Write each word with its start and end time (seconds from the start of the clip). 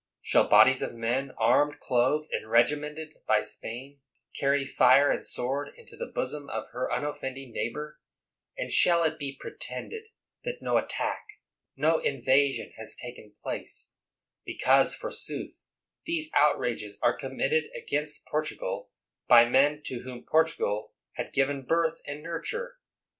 Shall 0.23 0.47
bodies 0.49 0.81
of 0.81 0.95
men, 0.95 1.29
armed, 1.37 1.79
clothed, 1.79 2.31
and 2.33 2.49
regimented 2.49 3.17
by 3.27 3.43
Spain, 3.43 3.99
carry 4.35 4.65
fire 4.65 5.11
and 5.11 5.23
sword 5.23 5.75
into 5.77 5.95
the 5.95 6.07
bosom 6.07 6.49
of 6.49 6.69
her 6.71 6.91
unoffending 6.91 7.51
neighbor, 7.51 7.99
and 8.57 8.71
shall 8.73 9.03
it 9.03 9.19
be 9.19 9.37
pretended 9.39 10.05
that 10.43 10.59
no 10.59 10.79
at 10.79 10.89
120 10.89 10.97
CANNING 10.97 11.13
tack, 11.13 11.27
no 11.75 11.99
invasion 11.99 12.71
has 12.77 12.95
taken 12.95 13.35
place, 13.43 13.93
because, 14.43 14.95
for 14.95 15.11
sooth, 15.11 15.61
these 16.05 16.31
outrages 16.33 16.97
are 17.03 17.15
committed 17.15 17.65
against 17.75 18.25
Por 18.25 18.41
tugal 18.43 18.87
by 19.27 19.47
men 19.47 19.83
to 19.85 19.99
whom 19.99 20.23
Portugal 20.25 20.93
had 21.11 21.31
given 21.31 21.63
birth 21.63 22.01
and 22.07 22.23
nurture 22.23 22.79